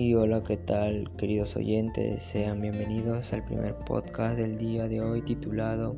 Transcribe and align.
Y 0.00 0.14
hola, 0.14 0.44
¿qué 0.44 0.56
tal 0.56 1.10
queridos 1.16 1.56
oyentes? 1.56 2.22
Sean 2.22 2.60
bienvenidos 2.60 3.32
al 3.32 3.44
primer 3.44 3.74
podcast 3.74 4.36
del 4.36 4.56
día 4.56 4.86
de 4.86 5.00
hoy 5.00 5.22
titulado 5.22 5.96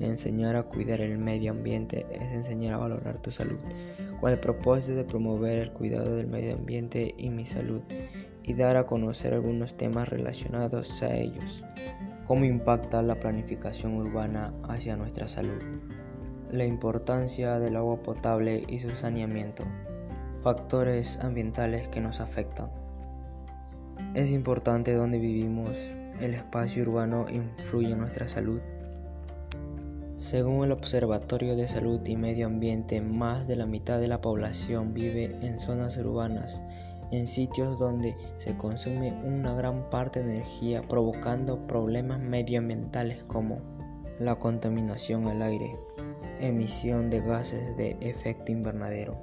Enseñar 0.00 0.56
a 0.56 0.62
cuidar 0.62 1.02
el 1.02 1.18
medio 1.18 1.50
ambiente 1.50 2.06
es 2.12 2.32
enseñar 2.32 2.72
a 2.72 2.78
valorar 2.78 3.20
tu 3.20 3.30
salud, 3.30 3.58
con 4.22 4.32
el 4.32 4.40
propósito 4.40 4.94
de 4.94 5.04
promover 5.04 5.58
el 5.58 5.70
cuidado 5.70 6.16
del 6.16 6.28
medio 6.28 6.54
ambiente 6.54 7.14
y 7.18 7.28
mi 7.28 7.44
salud 7.44 7.82
y 8.42 8.54
dar 8.54 8.78
a 8.78 8.86
conocer 8.86 9.34
algunos 9.34 9.76
temas 9.76 10.08
relacionados 10.08 11.02
a 11.02 11.14
ellos. 11.14 11.62
¿Cómo 12.26 12.46
impacta 12.46 13.02
la 13.02 13.20
planificación 13.20 13.96
urbana 13.96 14.54
hacia 14.66 14.96
nuestra 14.96 15.28
salud? 15.28 15.60
La 16.50 16.64
importancia 16.64 17.58
del 17.58 17.76
agua 17.76 18.02
potable 18.02 18.64
y 18.66 18.78
su 18.78 18.96
saneamiento. 18.96 19.64
Factores 20.42 21.18
ambientales 21.20 21.90
que 21.90 22.00
nos 22.00 22.20
afectan 22.20 22.70
es 24.14 24.30
importante 24.32 24.92
donde 24.94 25.18
vivimos, 25.18 25.90
el 26.20 26.34
espacio 26.34 26.82
urbano 26.82 27.26
influye 27.30 27.92
en 27.92 27.98
nuestra 27.98 28.28
salud. 28.28 28.60
Según 30.18 30.64
el 30.64 30.72
Observatorio 30.72 31.56
de 31.56 31.66
Salud 31.66 32.00
y 32.06 32.16
Medio 32.16 32.46
Ambiente, 32.46 33.00
más 33.00 33.48
de 33.48 33.56
la 33.56 33.66
mitad 33.66 34.00
de 34.00 34.08
la 34.08 34.20
población 34.20 34.92
vive 34.92 35.36
en 35.40 35.58
zonas 35.58 35.96
urbanas, 35.96 36.62
en 37.10 37.26
sitios 37.26 37.78
donde 37.78 38.14
se 38.36 38.56
consume 38.56 39.12
una 39.24 39.54
gran 39.54 39.88
parte 39.90 40.22
de 40.22 40.36
energía, 40.36 40.82
provocando 40.82 41.66
problemas 41.66 42.20
medioambientales 42.20 43.22
como 43.24 43.60
la 44.18 44.36
contaminación 44.36 45.26
al 45.26 45.42
aire, 45.42 45.74
emisión 46.38 47.10
de 47.10 47.20
gases 47.20 47.76
de 47.76 47.96
efecto 48.00 48.52
invernadero, 48.52 49.16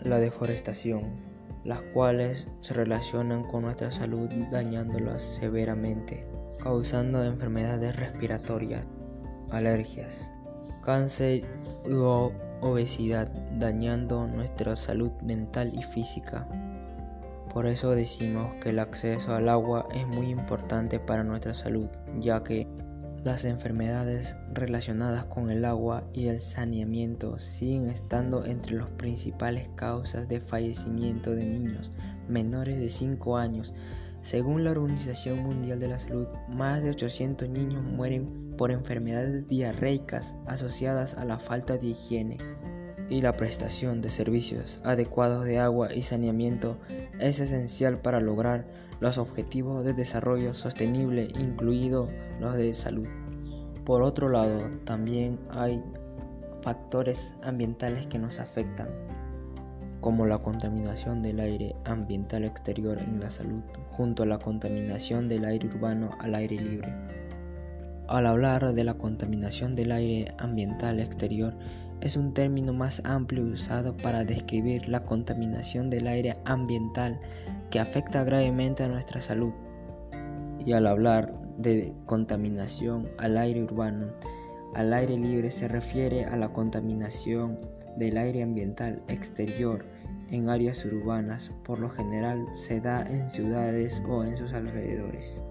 la 0.00 0.18
deforestación, 0.18 1.37
las 1.68 1.82
cuales 1.82 2.48
se 2.62 2.72
relacionan 2.72 3.44
con 3.44 3.64
nuestra 3.64 3.92
salud 3.92 4.30
dañándolas 4.50 5.22
severamente, 5.22 6.26
causando 6.62 7.22
enfermedades 7.22 7.94
respiratorias, 7.94 8.86
alergias, 9.50 10.32
cáncer 10.82 11.44
o 11.92 12.32
obesidad, 12.62 13.28
dañando 13.58 14.26
nuestra 14.26 14.76
salud 14.76 15.12
mental 15.20 15.70
y 15.78 15.82
física. 15.82 16.48
Por 17.52 17.66
eso 17.66 17.90
decimos 17.90 18.50
que 18.62 18.70
el 18.70 18.78
acceso 18.78 19.34
al 19.34 19.50
agua 19.50 19.86
es 19.94 20.06
muy 20.06 20.30
importante 20.30 20.98
para 20.98 21.22
nuestra 21.22 21.52
salud, 21.52 21.88
ya 22.18 22.42
que 22.42 22.66
las 23.24 23.44
enfermedades 23.44 24.36
relacionadas 24.52 25.26
con 25.26 25.50
el 25.50 25.64
agua 25.64 26.04
y 26.12 26.28
el 26.28 26.40
saneamiento 26.40 27.38
siguen 27.38 27.90
estando 27.90 28.44
entre 28.44 28.76
las 28.76 28.88
principales 28.90 29.68
causas 29.74 30.28
de 30.28 30.40
fallecimiento 30.40 31.34
de 31.34 31.44
niños 31.44 31.92
menores 32.28 32.78
de 32.78 32.88
5 32.88 33.36
años. 33.36 33.74
Según 34.20 34.64
la 34.64 34.72
Organización 34.72 35.40
Mundial 35.40 35.78
de 35.78 35.88
la 35.88 35.98
Salud, 35.98 36.26
más 36.48 36.82
de 36.82 36.90
800 36.90 37.48
niños 37.48 37.82
mueren 37.82 38.54
por 38.56 38.70
enfermedades 38.70 39.46
diarreicas 39.46 40.34
asociadas 40.46 41.14
a 41.14 41.24
la 41.24 41.38
falta 41.38 41.78
de 41.78 41.88
higiene 41.88 42.38
y 43.08 43.22
la 43.22 43.36
prestación 43.36 44.02
de 44.02 44.10
servicios 44.10 44.80
adecuados 44.84 45.44
de 45.44 45.58
agua 45.58 45.94
y 45.94 46.02
saneamiento 46.02 46.78
es 47.18 47.40
esencial 47.40 48.00
para 48.00 48.20
lograr 48.20 48.66
los 49.00 49.18
objetivos 49.18 49.84
de 49.84 49.94
desarrollo 49.94 50.54
sostenible, 50.54 51.28
incluidos 51.38 52.10
los 52.40 52.54
de 52.54 52.74
salud. 52.74 53.06
Por 53.84 54.02
otro 54.02 54.28
lado, 54.28 54.70
también 54.84 55.38
hay 55.50 55.82
factores 56.62 57.34
ambientales 57.42 58.06
que 58.06 58.18
nos 58.18 58.40
afectan, 58.40 58.88
como 60.00 60.26
la 60.26 60.38
contaminación 60.38 61.22
del 61.22 61.40
aire 61.40 61.74
ambiental 61.84 62.44
exterior 62.44 62.98
en 62.98 63.20
la 63.20 63.30
salud, 63.30 63.62
junto 63.90 64.24
a 64.24 64.26
la 64.26 64.38
contaminación 64.38 65.28
del 65.28 65.44
aire 65.44 65.68
urbano 65.68 66.10
al 66.20 66.34
aire 66.34 66.56
libre. 66.56 66.92
Al 68.08 68.26
hablar 68.26 68.72
de 68.72 68.84
la 68.84 68.94
contaminación 68.94 69.74
del 69.74 69.92
aire 69.92 70.34
ambiental 70.38 70.98
exterior, 70.98 71.54
es 72.00 72.16
un 72.16 72.32
término 72.32 72.72
más 72.72 73.02
amplio 73.04 73.44
usado 73.44 73.96
para 73.96 74.24
describir 74.24 74.88
la 74.88 75.04
contaminación 75.04 75.90
del 75.90 76.06
aire 76.06 76.36
ambiental 76.44 77.18
que 77.70 77.80
afecta 77.80 78.24
gravemente 78.24 78.84
a 78.84 78.88
nuestra 78.88 79.20
salud. 79.20 79.52
Y 80.64 80.72
al 80.72 80.86
hablar 80.86 81.32
de 81.58 81.94
contaminación 82.06 83.08
al 83.18 83.36
aire 83.36 83.62
urbano, 83.62 84.12
al 84.74 84.92
aire 84.92 85.16
libre 85.16 85.50
se 85.50 85.68
refiere 85.68 86.24
a 86.24 86.36
la 86.36 86.52
contaminación 86.52 87.58
del 87.96 88.16
aire 88.16 88.42
ambiental 88.42 89.02
exterior 89.08 89.84
en 90.30 90.48
áreas 90.48 90.84
urbanas, 90.84 91.50
por 91.64 91.78
lo 91.78 91.88
general 91.88 92.46
se 92.52 92.80
da 92.80 93.02
en 93.02 93.30
ciudades 93.30 94.02
o 94.08 94.24
en 94.24 94.36
sus 94.36 94.52
alrededores. 94.52 95.42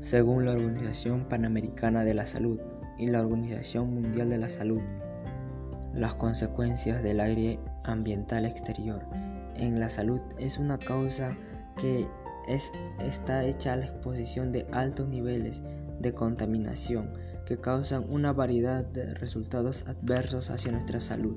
Según 0.00 0.44
la 0.44 0.52
Organización 0.52 1.24
Panamericana 1.28 2.04
de 2.04 2.14
la 2.14 2.26
Salud 2.26 2.60
y 2.98 3.06
la 3.06 3.22
Organización 3.22 3.94
Mundial 3.94 4.28
de 4.28 4.38
la 4.38 4.48
Salud, 4.48 4.80
las 5.94 6.14
consecuencias 6.14 7.02
del 7.02 7.20
aire 7.20 7.58
ambiental 7.84 8.44
exterior 8.44 9.06
en 9.58 9.80
la 9.80 9.90
salud 9.90 10.20
es 10.38 10.58
una 10.58 10.78
causa 10.78 11.36
que 11.78 12.06
es, 12.48 12.72
está 13.00 13.44
hecha 13.44 13.72
a 13.72 13.76
la 13.76 13.86
exposición 13.86 14.52
de 14.52 14.66
altos 14.72 15.08
niveles 15.08 15.62
de 16.00 16.12
contaminación 16.14 17.12
que 17.46 17.58
causan 17.58 18.04
una 18.08 18.32
variedad 18.32 18.84
de 18.84 19.14
resultados 19.14 19.84
adversos 19.86 20.50
hacia 20.50 20.72
nuestra 20.72 21.00
salud. 21.00 21.36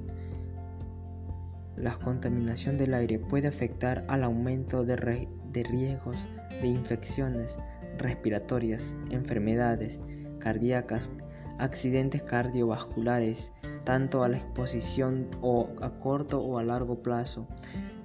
La 1.78 1.97
contaminación 1.97 2.78
del 2.78 2.94
aire 2.94 3.19
puede 3.19 3.47
afectar 3.47 4.06
al 4.09 4.24
aumento 4.24 4.84
de, 4.84 5.28
de 5.52 5.63
riesgos 5.63 6.28
de 6.62 6.68
infecciones 6.68 7.58
respiratorias, 7.97 8.96
enfermedades 9.12 10.00
cardíacas, 10.40 11.12
accidentes 11.58 12.24
cardiovasculares, 12.24 13.53
tanto 13.84 14.24
a 14.24 14.29
la 14.29 14.38
exposición 14.38 15.28
o 15.41 15.69
a 15.81 16.00
corto 16.00 16.41
o 16.41 16.58
a 16.58 16.63
largo 16.63 17.02
plazo 17.02 17.47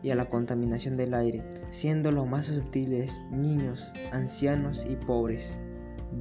y 0.04 0.10
a 0.10 0.14
la 0.14 0.26
contaminación 0.26 0.96
del 0.96 1.14
aire, 1.14 1.42
siendo 1.70 2.12
los 2.12 2.28
más 2.28 2.46
susceptibles 2.46 3.22
niños, 3.30 3.90
ancianos 4.12 4.86
y 4.88 4.96
pobres. 4.96 5.58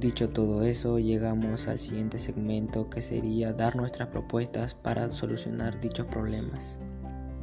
Dicho 0.00 0.30
todo 0.30 0.64
eso, 0.64 0.98
llegamos 0.98 1.68
al 1.68 1.78
siguiente 1.78 2.18
segmento 2.18 2.88
que 2.88 3.02
sería 3.02 3.52
dar 3.52 3.76
nuestras 3.76 4.08
propuestas 4.08 4.74
para 4.74 5.10
solucionar 5.10 5.78
dichos 5.82 6.06
problemas. 6.06 6.78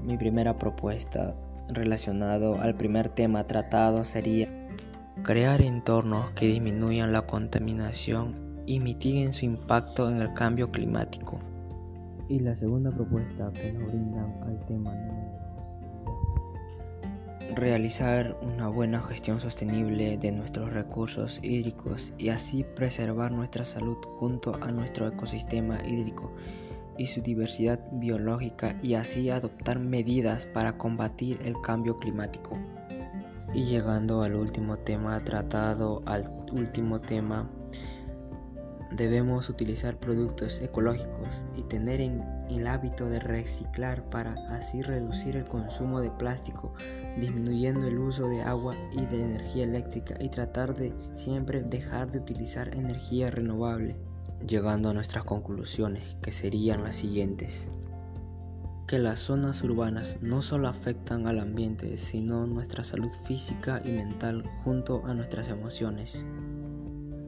Mi 0.04 0.18
primera 0.18 0.58
propuesta 0.58 1.36
relacionado 1.70 2.60
al 2.60 2.76
primer 2.76 3.10
tema 3.10 3.46
tratado 3.46 4.04
sería 4.04 4.50
crear 5.24 5.62
entornos 5.62 6.32
que 6.32 6.48
disminuyan 6.48 7.12
la 7.12 7.28
contaminación 7.28 8.64
y 8.66 8.80
mitiguen 8.80 9.34
su 9.34 9.46
impacto 9.46 10.10
en 10.10 10.18
el 10.18 10.34
cambio 10.34 10.72
climático. 10.72 11.40
Y 12.30 12.40
la 12.40 12.56
segunda 12.56 12.90
propuesta 12.90 13.52
que 13.54 13.74
nos 13.74 13.88
brindan 13.92 14.42
al 14.42 14.60
tema 14.66 14.92
realizar 17.56 18.38
una 18.42 18.70
buena 18.70 19.02
gestión 19.02 19.40
sostenible 19.40 20.18
de 20.18 20.32
nuestros 20.32 20.72
recursos 20.72 21.40
hídricos 21.44 22.14
y 22.18 22.30
así 22.30 22.64
preservar 22.64 23.32
nuestra 23.32 23.66
salud 23.66 23.98
junto 24.20 24.58
a 24.62 24.72
nuestro 24.72 25.08
ecosistema 25.08 25.80
hídrico 25.86 26.32
y 26.98 27.08
su 27.08 27.22
diversidad 27.22 27.80
biológica 27.92 28.80
y 28.82 28.94
así 28.94 29.30
adoptar 29.30 29.80
medidas 29.80 30.46
para 30.46 30.78
combatir 30.78 31.40
el 31.44 31.60
cambio 31.62 31.98
climático. 31.98 32.58
Y 33.54 33.64
llegando 33.64 34.24
al 34.24 34.36
último 34.36 34.78
tema 34.78 35.22
tratado, 35.24 36.02
al 36.06 36.32
último 36.54 37.02
tema 37.02 37.50
Debemos 38.92 39.48
utilizar 39.48 39.98
productos 39.98 40.62
ecológicos 40.62 41.46
y 41.56 41.64
tener 41.64 42.02
el 42.02 42.68
hábito 42.68 43.06
de 43.06 43.22
reciclar 43.22 44.04
para 44.10 44.34
así 44.50 44.82
reducir 44.82 45.38
el 45.38 45.46
consumo 45.46 46.02
de 46.02 46.10
plástico, 46.12 46.74
disminuyendo 47.18 47.88
el 47.88 47.98
uso 47.98 48.28
de 48.28 48.42
agua 48.42 48.76
y 48.92 49.06
de 49.06 49.24
energía 49.24 49.64
eléctrica 49.64 50.16
y 50.20 50.28
tratar 50.28 50.76
de 50.76 50.94
siempre 51.14 51.64
dejar 51.64 52.12
de 52.12 52.20
utilizar 52.20 52.76
energía 52.76 53.32
renovable. 53.32 53.96
Llegando 54.46 54.90
a 54.90 54.94
nuestras 54.94 55.24
conclusiones, 55.24 56.18
que 56.22 56.34
serían 56.34 56.84
las 56.84 56.98
siguientes. 56.98 57.70
Que 58.88 59.00
las 59.00 59.20
zonas 59.20 59.64
urbanas 59.64 60.18
no 60.20 60.42
solo 60.42 60.68
afectan 60.68 61.28
al 61.28 61.40
ambiente, 61.40 61.98
sino 61.98 62.46
nuestra 62.46 62.84
salud 62.84 63.12
física 63.26 63.82
y 63.86 63.92
mental 63.92 64.44
junto 64.66 65.06
a 65.06 65.14
nuestras 65.14 65.48
emociones. 65.48 66.26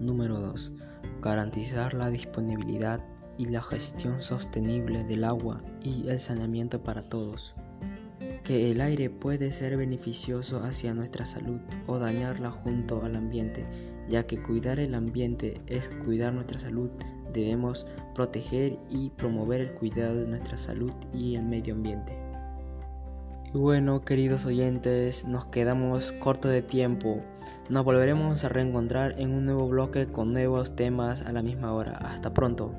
Número 0.02 0.40
2 0.40 0.74
garantizar 1.24 1.94
la 1.94 2.10
disponibilidad 2.10 3.00
y 3.38 3.46
la 3.46 3.64
gestión 3.64 4.22
sostenible 4.22 5.04
del 5.06 5.24
agua 5.24 5.64
y 5.82 6.08
el 6.10 6.20
saneamiento 6.20 6.84
para 6.84 7.02
todos. 7.04 7.56
Que 8.44 8.72
el 8.72 8.82
aire 8.82 9.10
puede 9.10 9.52
ser 9.54 9.78
beneficioso 9.78 10.64
hacia 10.64 10.94
nuestra 10.94 11.26
salud 11.26 11.62
o 11.88 11.98
dañarla 11.98 12.52
junto 12.52 13.04
al 13.04 13.16
ambiente, 13.16 13.66
ya 14.10 14.28
que 14.28 14.42
cuidar 14.42 14.80
el 14.80 14.96
ambiente 14.96 15.62
es 15.66 15.88
cuidar 15.88 16.34
nuestra 16.34 16.60
salud. 16.60 16.90
Debemos 17.34 17.88
proteger 18.14 18.78
y 18.90 19.10
promover 19.12 19.62
el 19.62 19.74
cuidado 19.74 20.16
de 20.16 20.28
nuestra 20.28 20.58
salud 20.58 20.92
y 21.14 21.36
el 21.36 21.44
medio 21.44 21.74
ambiente. 21.74 22.23
Y 23.54 23.58
bueno, 23.60 24.04
queridos 24.04 24.46
oyentes, 24.46 25.26
nos 25.28 25.46
quedamos 25.46 26.12
cortos 26.14 26.52
de 26.52 26.64
tiempo. 26.64 27.22
Nos 27.70 27.86
volveremos 27.86 28.44
a 28.44 28.50
reencontrar 28.50 29.20
en 29.20 29.32
un 29.32 29.46
nuevo 29.46 29.68
bloque 29.68 30.08
con 30.08 30.34
nuevos 30.34 30.76
temas 30.76 31.22
a 31.22 31.32
la 31.34 31.44
misma 31.44 31.72
hora. 31.72 31.92
Hasta 31.92 32.34
pronto. 32.34 32.74